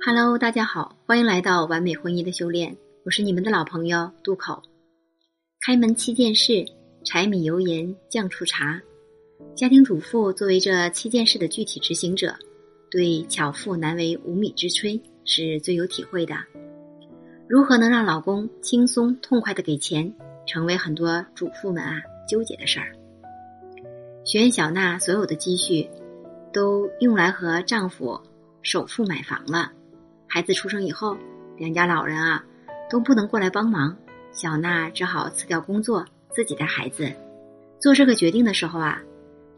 [0.00, 4.60] Hello，大家好，欢迎来到完美婚姻的修炼，我是你们的老朋友渡口。
[5.64, 6.64] 开门七件事，
[7.04, 8.80] 柴米油盐酱醋茶。
[9.54, 12.34] 家庭主妇作为这七件事的具体执行者，
[12.90, 16.34] 对巧妇难为无米之炊是最有体会的。
[17.48, 20.12] 如何能让老公轻松痛快的给钱，
[20.46, 22.92] 成为很多主妇们啊纠结的事儿。
[24.24, 25.88] 学员小娜所有的积蓄，
[26.52, 28.20] 都用来和丈夫
[28.62, 29.70] 首付买房了。
[30.34, 31.14] 孩子出生以后，
[31.58, 32.42] 两家老人啊
[32.88, 33.94] 都不能过来帮忙，
[34.32, 37.12] 小娜只好辞掉工作，自己带孩子。
[37.78, 38.98] 做这个决定的时候啊，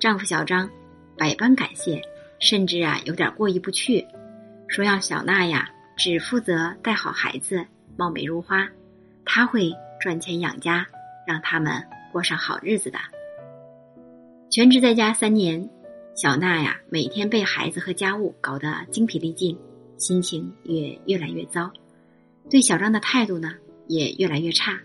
[0.00, 0.68] 丈夫小张
[1.16, 2.02] 百般感谢，
[2.40, 4.04] 甚至啊有点过意不去，
[4.66, 7.64] 说要小娜呀只负责带好孩子，
[7.96, 8.68] 貌美如花，
[9.24, 10.84] 他会赚钱养家，
[11.24, 12.98] 让他们过上好日子的。
[14.50, 15.70] 全职在家三年，
[16.16, 19.56] 小娜呀每天被孩子和家务搞得精疲力尽。
[19.96, 21.70] 心情也越来越糟，
[22.50, 23.52] 对小张的态度呢
[23.86, 24.78] 也越来越差，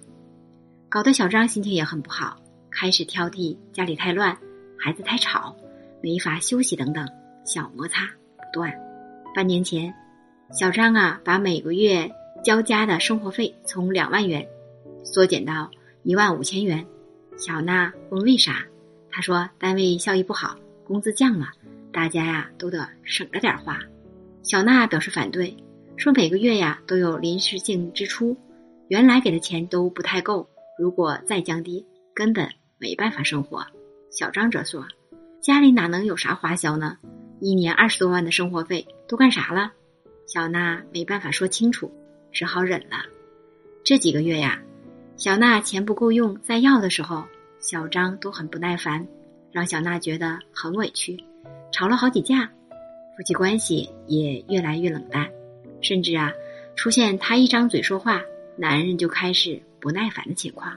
[0.87, 2.39] 搞得小张心情也很不好，
[2.69, 4.37] 开始挑剔家里太乱，
[4.77, 5.55] 孩子太吵，
[6.01, 7.07] 没法休息等等
[7.45, 8.05] 小摩擦
[8.37, 8.73] 不断。
[9.35, 9.93] 半年前，
[10.51, 12.09] 小张啊把每个月
[12.43, 14.47] 交家的生活费从两万元
[15.03, 15.69] 缩减到
[16.03, 16.85] 一万五千元。
[17.37, 18.65] 小娜问为啥，
[19.09, 21.47] 他说单位效益不好，工资降了，
[21.91, 23.79] 大家呀都得省着点花。
[24.41, 25.55] 小娜表示反对，
[25.97, 28.35] 说每个月呀都有临时性支出，
[28.87, 33.65] 原来给的钱都不太够，如果再降低，根本没办法生活。
[34.09, 34.85] 小张则说，
[35.41, 36.97] 家里哪能有啥花销呢？
[37.39, 39.71] 一年二十多万的生活费都干啥了？
[40.25, 41.91] 小娜没办法说清楚，
[42.31, 42.97] 只好忍了。
[43.83, 44.59] 这几个月呀，
[45.15, 47.23] 小娜钱不够用，再要的时候，
[47.59, 49.05] 小张都很不耐烦，
[49.51, 51.17] 让小娜觉得很委屈，
[51.71, 52.49] 吵了好几架。
[53.19, 55.29] 夫妻关系也越来越冷淡，
[55.81, 56.31] 甚至啊，
[56.77, 58.21] 出现他一张嘴说话，
[58.55, 60.73] 男人就开始不耐烦的情况。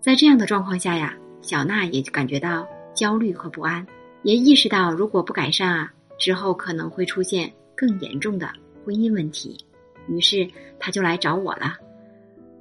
[0.00, 3.84] 在这样的状况下呀，小娜也感觉到焦虑和不安，
[4.22, 8.48] 也意识到如果不改善啊，之后可能会出现更严重的
[8.84, 9.58] 婚姻问题。
[10.06, 10.48] 于是
[10.78, 11.76] 她就来找我了，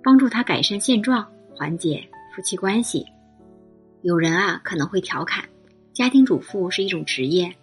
[0.01, 1.23] 帮助她改善现状，
[1.53, 2.03] 缓解
[2.35, 3.05] 夫妻关系。
[4.01, 5.47] 有人啊可能会调侃，
[5.93, 7.55] 家庭主妇是一种职业。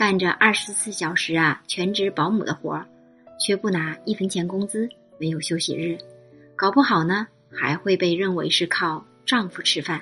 [0.00, 2.86] 干着二十四小时啊，全职保姆的活儿，
[3.38, 4.88] 却不拿一分钱工资，
[5.18, 5.98] 没有休息日，
[6.56, 10.00] 搞不好呢，还会被认为是靠丈夫吃饭，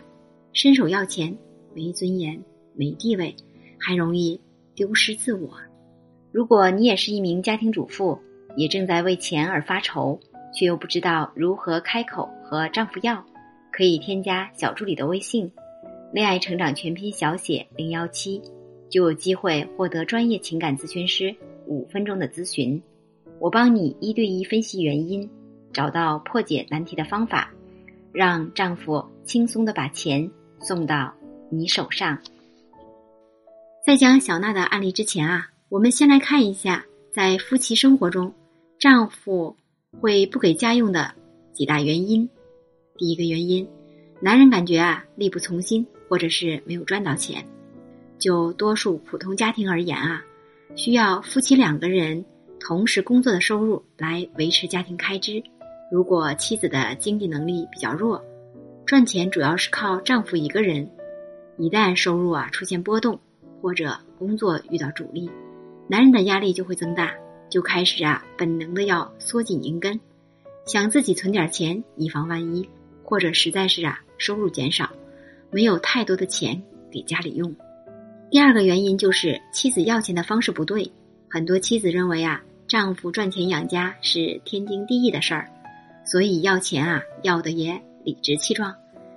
[0.53, 1.37] 伸手要钱，
[1.75, 2.41] 没尊严，
[2.75, 3.35] 没地位，
[3.77, 4.41] 还容易
[4.77, 5.51] 丢失自我。
[6.31, 8.17] 如果你也是一名家庭主妇，
[8.57, 10.21] 也正在为钱而发愁，
[10.55, 13.27] 却又不知道如何开口和丈夫要，
[13.73, 15.51] 可以添加小助理的微信，
[16.13, 18.41] 恋爱成长全拼小写零幺七。
[18.89, 21.35] 就有机会获得专业情感咨询师
[21.67, 22.83] 五分钟的咨询，
[23.39, 25.29] 我帮你一对一分析原因，
[25.73, 27.53] 找到破解难题的方法，
[28.13, 31.13] 让丈夫轻松的把钱送到
[31.51, 32.19] 你手上。
[33.85, 38.33] 在讲小娜的案例之前啊，我们先来看一下在夫妻生活中，
[38.79, 39.55] 丈夫
[40.01, 41.13] 会不给家用的
[41.53, 42.29] 几大原因。
[42.97, 43.69] 第一个原因，
[44.21, 47.45] 男人感觉啊力不从心，或者是没有赚到钱。
[48.19, 50.25] 就多数普通家庭而言啊，
[50.75, 52.25] 需要夫妻两个人
[52.61, 55.43] 同时工作的收入来维持家庭开支。
[55.91, 58.23] 如果妻子的经济能力比较弱，
[58.85, 60.91] 赚钱主要是靠丈夫一个人，
[61.57, 63.19] 一旦收入啊出现波动，
[63.63, 65.31] 或者工作遇到阻力，
[65.89, 67.15] 男人的压力就会增大，
[67.49, 69.99] 就开始啊本能的要缩紧银根，
[70.67, 72.69] 想自己存点钱以防万一，
[73.03, 74.91] 或者实在是啊收入减少，
[75.51, 77.55] 没有太多的钱给家里用。
[78.31, 80.91] 第二个原因就是妻子要钱的方式不对，
[81.31, 85.49] 很多妻子认为啊，丈夫赚钱养家是天经地义的事儿，
[86.05, 88.75] 所以要钱啊要的也理直气壮，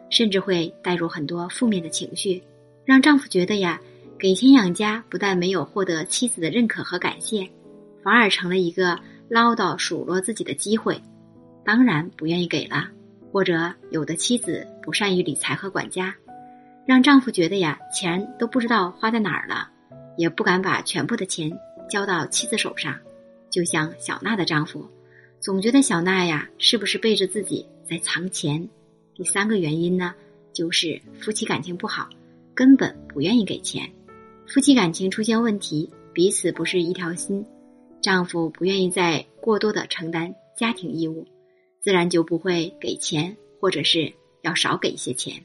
[0.10, 2.42] 甚至会带入很多负面的情绪，
[2.86, 3.82] 让丈夫觉得呀，
[4.18, 7.46] 给钱养家不但没有获得妻子的认可和感谢，
[8.02, 8.98] 反而成了一个
[9.28, 10.98] 唠叨数落自己的机会，
[11.66, 12.88] 当然不愿意给了，
[13.30, 16.16] 或者有的妻子不善于理财和管家。
[16.86, 19.70] 让丈夫觉得呀，钱都不知道花在哪儿了，
[20.18, 21.52] 也不敢把全部的钱
[21.90, 22.98] 交到妻子手上。
[23.50, 24.86] 就像小娜的丈夫，
[25.40, 28.68] 总觉得小娜呀，是不是背着自己在藏钱？
[29.14, 30.16] 第三个原因呢，
[30.54, 32.10] 就是夫妻感情不好，
[32.56, 33.88] 根本不愿意给钱。
[34.48, 37.46] 夫妻感情出现问题，彼此不是一条心，
[38.02, 41.28] 丈夫不愿意再过多的承担家庭义务，
[41.80, 44.12] 自然就不会给钱，或者是
[44.42, 45.44] 要少给一些钱。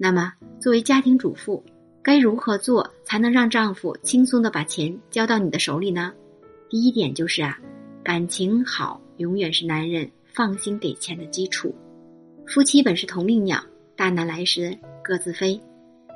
[0.00, 1.60] 那么，作为家庭主妇，
[2.04, 6.12] 该如何做才能让丈夫轻松的把钱交到你的手里呢？
[6.70, 7.58] 第一点就是啊，
[8.04, 11.74] 感情好永远是男人放心给钱的基础。
[12.46, 13.60] 夫妻本是同命鸟，
[13.96, 15.60] 大难来时各自飞。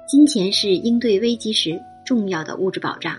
[0.08, 1.76] 金钱是应对危机时
[2.06, 3.18] 重要的物质保障。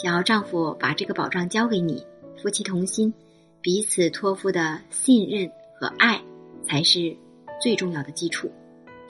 [0.00, 2.00] 想要丈夫把这个保障交给你，
[2.40, 3.12] 夫妻同心，
[3.60, 5.50] 彼此托付的信任
[5.80, 6.22] 和爱
[6.62, 7.16] 才是
[7.60, 8.48] 最重要的基础。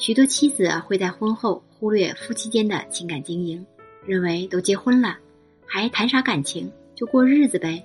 [0.05, 3.65] 许多妻子会在婚后忽略夫妻间的情感经营，
[4.05, 5.17] 认为都结婚了，
[5.67, 6.71] 还谈啥感情？
[6.95, 7.83] 就过日子呗，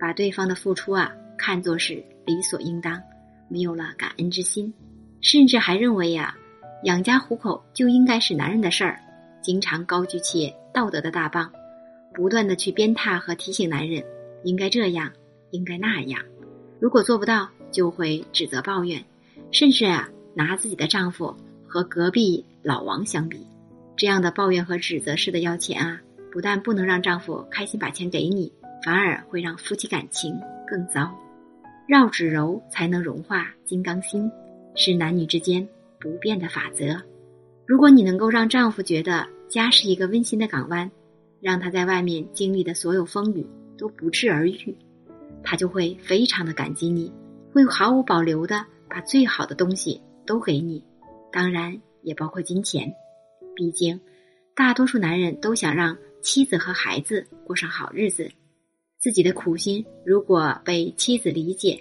[0.00, 2.98] 把对方的付出啊看作是理所应当，
[3.50, 4.72] 没有了感恩之心，
[5.20, 6.34] 甚至还认为呀，
[6.84, 8.98] 养家糊口就应该是男人的事儿，
[9.42, 11.52] 经常高举起道德的大棒，
[12.14, 14.02] 不断的去鞭挞和提醒男人
[14.42, 15.12] 应该这样，
[15.50, 16.18] 应该那样，
[16.80, 19.04] 如果做不到，就会指责抱怨，
[19.52, 21.36] 甚至啊拿自己的丈夫
[21.68, 23.46] 和隔壁老王相比，
[23.96, 26.00] 这样的抱怨和指责式的要钱啊。
[26.30, 28.52] 不但不能让丈夫开心把钱给你，
[28.84, 31.10] 反而会让夫妻感情更糟。
[31.86, 34.30] 绕指柔才能融化金刚心，
[34.74, 35.66] 是男女之间
[35.98, 37.00] 不变的法则。
[37.66, 40.90] 如果你能够让丈夫觉得家是一个温馨的港湾，
[41.40, 43.46] 让他在外面经历的所有风雨
[43.78, 44.76] 都不治而愈，
[45.42, 47.10] 他就会非常的感激你，
[47.54, 50.84] 会毫无保留的把最好的东西都给你，
[51.32, 52.92] 当然也包括金钱。
[53.54, 54.00] 毕竟，
[54.54, 55.96] 大多数男人都想让。
[56.20, 58.28] 妻子和孩子过上好日子，
[58.98, 61.80] 自己的苦心如果被妻子理解，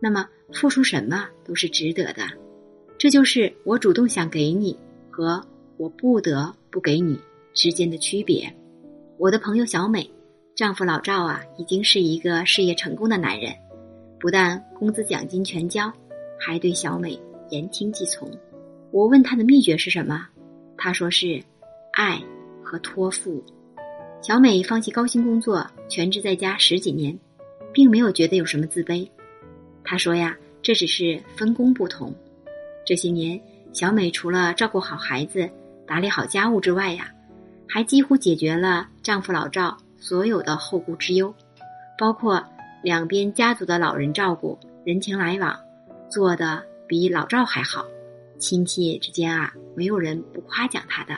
[0.00, 2.22] 那么付出什么都是值得的。
[2.96, 4.78] 这就是我主动想给你
[5.10, 5.44] 和
[5.76, 7.18] 我不得不给你
[7.52, 8.50] 之间的区别。
[9.18, 10.08] 我的朋友小美，
[10.54, 13.52] 丈夫老赵啊，已经是一个事业成功的男人，
[14.20, 15.92] 不但工资奖金全交，
[16.38, 18.30] 还对小美言听计从。
[18.92, 20.28] 我问他的秘诀是什么，
[20.76, 21.42] 他说是
[21.94, 22.22] 爱
[22.62, 23.42] 和托付。
[24.20, 27.18] 小美放弃高薪工作，全职在家十几年，
[27.72, 29.08] 并没有觉得有什么自卑。
[29.82, 32.14] 她说呀，这只是分工不同。
[32.84, 33.40] 这些年，
[33.72, 35.48] 小美除了照顾好孩子、
[35.86, 37.10] 打理好家务之外呀，
[37.66, 41.34] 还几乎解决了丈夫老赵所有的后顾之忧，
[41.98, 42.44] 包括
[42.82, 45.58] 两边家族的老人照顾、人情来往，
[46.10, 47.86] 做的比老赵还好。
[48.42, 51.16] 亲戚之间啊，没有人不夸奖她的。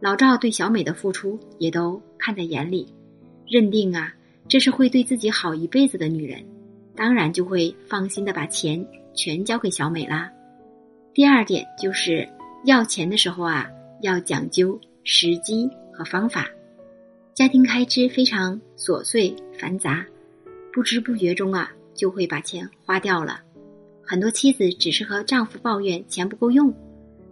[0.00, 2.86] 老赵对小美的付出也都看在眼里，
[3.48, 4.12] 认定啊
[4.46, 6.44] 这是会对自己好一辈子的女人，
[6.94, 10.30] 当然就会放心的把钱全交给小美啦。
[11.14, 12.28] 第二点就是
[12.66, 13.66] 要钱的时候啊
[14.02, 16.46] 要讲究时机和方法，
[17.32, 20.04] 家庭开支非常琐碎繁杂，
[20.70, 23.40] 不知不觉中啊就会把钱花掉了。
[24.06, 26.72] 很多妻子只是和丈夫抱怨钱不够用。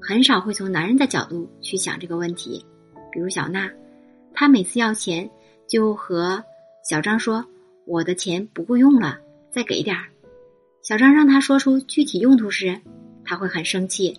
[0.01, 2.65] 很少会从男人的角度去想这个问题，
[3.13, 3.71] 比如小娜，
[4.35, 5.31] 她每次要钱
[5.69, 6.43] 就和
[6.83, 7.45] 小张说
[7.87, 9.19] ：“我的钱不够用了，
[9.51, 10.07] 再给点儿。”
[10.83, 12.81] 小张让他说出具体用途时，
[13.25, 14.19] 他会很生气，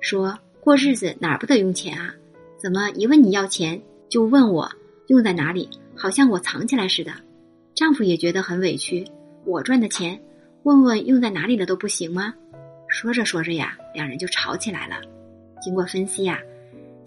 [0.00, 2.14] 说：“过日子哪儿不得用钱啊？
[2.56, 4.70] 怎么一问你要钱就问我
[5.08, 7.12] 用在哪里，好像我藏起来似的。”
[7.76, 9.06] 丈夫也觉得很委屈，
[9.44, 10.18] 我赚的钱
[10.68, 12.34] 问问用在哪里了都不行吗？
[12.88, 14.96] 说着说着呀，两人就吵起来了。
[15.62, 16.38] 经过分析呀，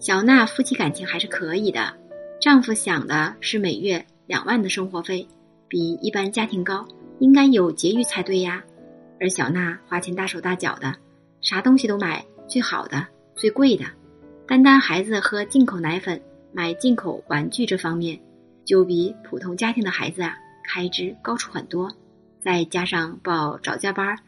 [0.00, 1.94] 小娜夫妻感情还是可以的。
[2.40, 5.24] 丈夫想的是每月两万的生活费，
[5.68, 6.84] 比一般家庭高，
[7.20, 8.64] 应该有节余才对呀。
[9.20, 10.96] 而小娜花钱大手大脚的，
[11.40, 13.06] 啥东西都买最好的、
[13.36, 13.84] 最贵的。
[14.44, 16.20] 单单孩子喝进口奶粉、
[16.52, 18.18] 买进口玩具这方面，
[18.64, 20.34] 就比普通家庭的孩子啊
[20.64, 21.88] 开支高出很多。
[22.42, 24.18] 再加上报早教班，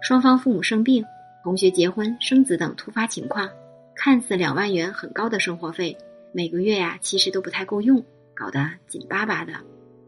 [0.00, 1.04] 双方父母生病、
[1.42, 3.50] 同学结婚生子等突发情况。
[3.96, 5.96] 看似两万元很高的生活费，
[6.32, 8.04] 每个月呀其实都不太够用，
[8.34, 9.52] 搞得紧巴巴的。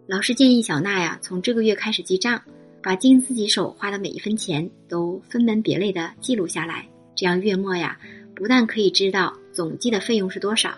[0.07, 2.41] 老师建议小娜呀，从这个月开始记账，
[2.81, 6.87] 把经自己手花的每一分钱都分门别类的记录下来。
[7.17, 7.99] 这样月末呀，
[8.37, 10.73] 不但可以知道总计的费用是多少，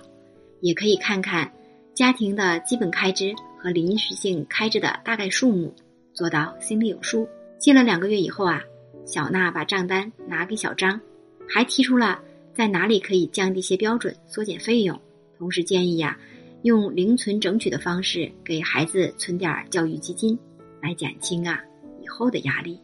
[0.62, 1.52] 也可以看看
[1.94, 5.74] 家庭的基本开支和临时性开支的大概数目，
[6.20, 7.26] 做到心里有数。
[7.58, 8.62] 记了两个月以后啊，
[9.06, 11.00] 小娜把账单拿给小张，
[11.48, 12.20] 还提出了。
[12.52, 15.00] 在哪里可以降低些标准，缩减费用？
[15.38, 16.18] 同时建议呀，
[16.60, 20.38] 用零存整取的方式给孩子存点教育基金，
[20.82, 21.58] 来减轻啊
[22.02, 22.78] 以后的压力。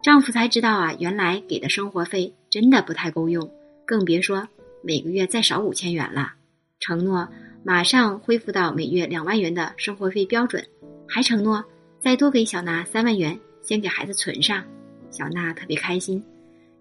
[0.00, 3.50] 丈夫才知道啊，原来给的生活费真的不太够用，
[3.84, 4.46] 更别说
[4.80, 6.34] 每个月再少五千元了。
[6.78, 7.28] 承诺
[7.64, 10.64] 马上恢复到每月两万元的生活费标准，
[11.08, 11.64] 还承诺
[12.00, 14.64] 再多给小娜三万元，先给孩子存上。
[15.10, 16.22] 小娜特别开心，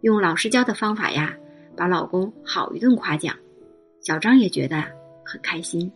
[0.01, 1.36] 用老师教的方法呀。
[1.77, 3.36] 把老公好一顿夸奖，
[4.00, 4.81] 小张也觉得
[5.25, 5.91] 很开心。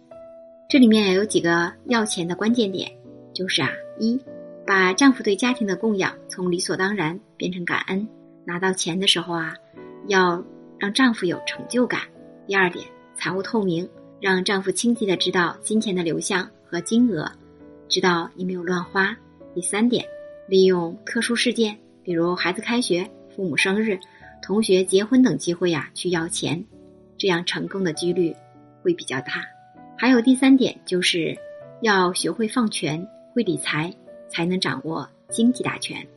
[0.69, 2.91] 这里面有几个要钱的关键点，
[3.33, 4.19] 就是啊，一，
[4.67, 8.05] 把丈夫对家庭的供养从理所当然变成感恩。
[8.43, 9.53] 拿到钱的时候啊，
[10.07, 10.43] 要
[10.77, 12.01] 让丈夫有成就感。
[12.45, 12.85] 第二点，
[13.15, 17.31] 财务透明，让丈夫清晰的知道金钱的流向和金额，
[17.89, 19.17] 知道你没有乱花。
[19.55, 20.05] 第三点，
[20.48, 24.00] 利用特殊事件，比如孩子开学、父母生日、
[24.43, 26.63] 同学结婚等机会呀，去要钱，
[27.17, 28.34] 这样成功的几率
[28.84, 29.43] 会比较大。
[29.98, 31.36] 还有第三点，就是
[31.81, 33.91] 要学会放权，会理财，
[34.29, 36.08] 才能掌握经济大权。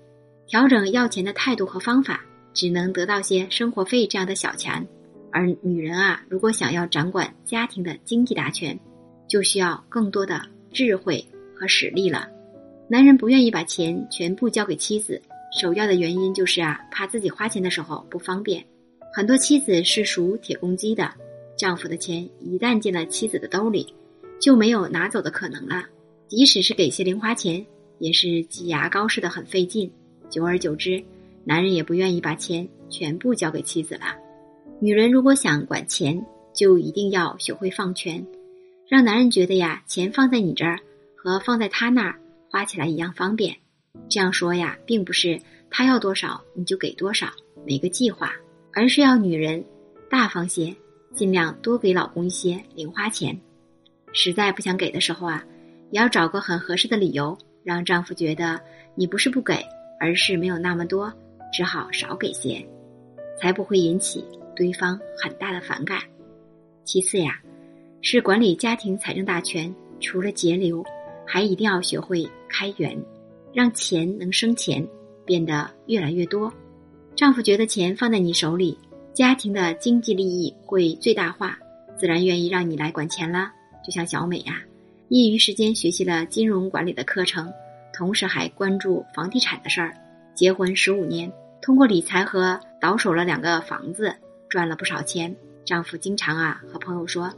[0.46, 4.86] 调整要钱的态度和方法，只能得到些生活费这样的小钱。
[5.30, 8.78] 而女人啊，如果想要掌管家庭的经济大权，
[9.26, 11.24] 就需要更多的智慧
[11.62, 12.28] 和实力了。
[12.88, 15.22] 男人不愿意把钱全部交给妻子，
[15.56, 18.64] 首要的原因就是啊，怕自己花钱的时候不方便。
[19.14, 21.08] 很多妻子是属铁公鸡的，
[21.56, 23.94] 丈夫的钱一旦进了妻子的兜里，
[24.40, 25.84] 就没有拿走的可能了。
[26.26, 27.64] 即使是给些零花钱，
[28.00, 29.88] 也是挤牙膏似的很费劲。
[30.28, 31.00] 久而久之，
[31.44, 34.16] 男人也不愿意把钱全部交给妻子了。
[34.80, 36.20] 女人如果想管钱，
[36.52, 38.26] 就一定要学会放权，
[38.88, 40.76] 让男人觉得呀，钱放在你这儿
[41.22, 42.18] 和放在他那儿
[42.50, 43.56] 花起来一样方便。
[44.08, 47.30] 这样说呀，并不是他要多少你就给多少，
[47.64, 48.32] 没个计划，
[48.72, 49.64] 而是要女人
[50.10, 50.74] 大方些，
[51.14, 53.38] 尽量多给老公一些零花钱。
[54.12, 55.44] 实在不想给的时候啊，
[55.92, 58.60] 也要找个很合适的理由，让丈夫觉得
[58.96, 59.64] 你不是不给。
[60.04, 61.12] 而是没有那么多，
[61.52, 62.60] 只好少给些，
[63.40, 64.26] 才不会引起
[64.56, 66.02] 对方很大的反感。
[66.82, 67.40] 其次呀，
[68.00, 70.84] 是管理家庭财政大权，除了节流，
[71.32, 72.94] 还一定要学会开源，
[73.54, 74.86] 让钱能生钱，
[75.24, 76.52] 变得越来越多。
[77.16, 78.76] 丈夫觉得钱放在你手里，
[79.14, 81.58] 家庭的经济利益会最大化，
[81.96, 83.50] 自然愿意让你来管钱啦。
[83.82, 84.60] 就像小美呀，
[85.08, 87.50] 业余时间学习了金融管理的课程。
[87.94, 89.94] 同时还关注房地产的事儿，
[90.34, 94.14] 结婚十五年，通过理财和倒手了两个房子，
[94.50, 95.34] 赚了不少钱。
[95.64, 97.32] 丈夫经常啊和朋友说，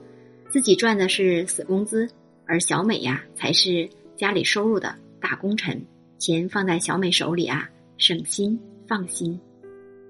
[0.51, 2.11] 自己赚的是死工资，
[2.47, 5.85] 而小美呀才是家里收入的大功臣。
[6.19, 9.39] 钱放在小美手里啊，省心放心。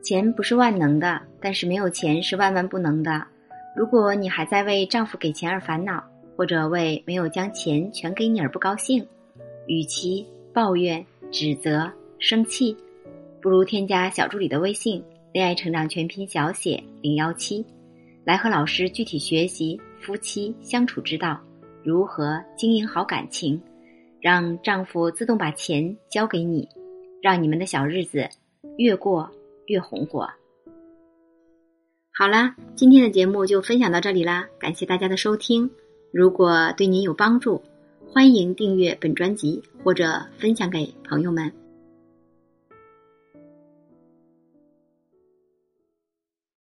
[0.02, 3.26] 钱不是万能的，但是没有钱是万万不能的。
[3.74, 6.04] 如果你还在为丈夫给钱而烦恼，
[6.36, 9.04] 或者为没有将钱全给你而不高兴，
[9.66, 12.76] 与其抱怨、指责、生气，
[13.40, 17.64] 不如添加小助理的微信“恋爱成长全拼小写零幺七”，
[18.24, 21.40] 来和老师具体学习夫妻相处之道，
[21.84, 23.60] 如何经营好感情，
[24.20, 26.66] 让丈夫自动把钱交给你，
[27.22, 28.26] 让你们的小日子
[28.78, 29.30] 越过
[29.66, 30.28] 越红火。
[32.16, 35.70] 好啦，今天的节目就分享到这里啦，感谢大家的收听。
[36.12, 37.60] 如果对您有帮助，
[38.08, 41.63] 欢迎订阅本专辑或者分享给朋友们。